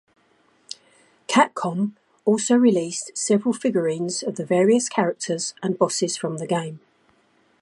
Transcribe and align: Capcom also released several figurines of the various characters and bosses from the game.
Capcom 1.27 1.91
also 2.25 2.55
released 2.55 3.15
several 3.15 3.53
figurines 3.53 4.23
of 4.23 4.35
the 4.35 4.43
various 4.47 4.89
characters 4.89 5.53
and 5.61 5.77
bosses 5.77 6.17
from 6.17 6.37
the 6.37 6.47
game. 6.47 6.79